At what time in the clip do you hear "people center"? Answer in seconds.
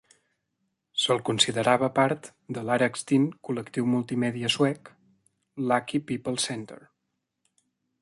6.11-6.85